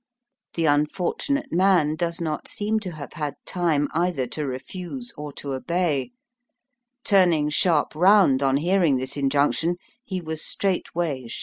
[0.55, 5.53] The unfortunate man does not seem to have had time either to refuse or to
[5.53, 6.09] obey.
[7.03, 11.35] Turning sharp round on hearing this injunc tion, he was straightway shot dead.